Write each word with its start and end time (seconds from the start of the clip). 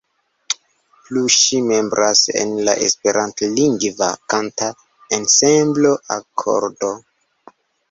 Plu 1.09 1.21
ŝi 1.33 1.59
membras 1.71 2.21
en 2.39 2.55
la 2.69 2.75
esperantlingva 2.87 4.09
kanta 4.35 4.73
ensemblo 5.21 5.95
Akordo. 6.19 6.93